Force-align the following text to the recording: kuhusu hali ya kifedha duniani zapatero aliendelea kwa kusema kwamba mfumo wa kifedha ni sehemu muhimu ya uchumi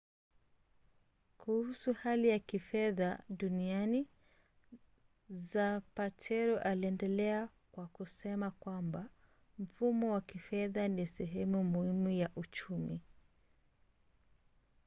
kuhusu 1.37 1.93
hali 1.93 2.29
ya 2.29 2.39
kifedha 2.39 3.19
duniani 3.29 4.07
zapatero 5.29 6.59
aliendelea 6.59 7.49
kwa 7.71 7.87
kusema 7.87 8.51
kwamba 8.51 9.09
mfumo 9.59 10.13
wa 10.13 10.21
kifedha 10.21 10.87
ni 10.87 11.07
sehemu 11.07 11.63
muhimu 11.63 12.09
ya 12.09 12.29
uchumi 12.35 13.01